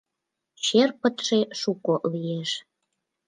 Черпытше 0.63 1.39
шуко 1.59 1.95
лиеш. 2.11 2.51